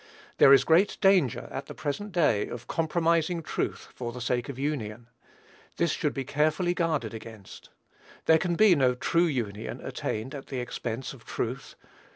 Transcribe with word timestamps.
There 0.39 0.51
is 0.51 0.63
great 0.63 0.97
danger, 0.99 1.47
at 1.51 1.67
the 1.67 1.75
present 1.75 2.11
day, 2.11 2.47
of 2.47 2.65
compromising 2.65 3.43
truth 3.43 3.89
for 3.93 4.11
the 4.11 4.19
sake 4.19 4.49
of 4.49 4.57
union. 4.57 5.09
This 5.77 5.91
should 5.91 6.15
be 6.15 6.25
carefully 6.25 6.73
guarded 6.73 7.13
against. 7.13 7.69
There 8.25 8.39
can 8.39 8.55
be 8.55 8.73
no 8.75 8.95
true 8.95 9.27
union 9.27 9.79
attained 9.85 10.33
at 10.33 10.47
the 10.47 10.59
expense 10.59 11.13
of 11.13 11.23
truth. 11.27 11.75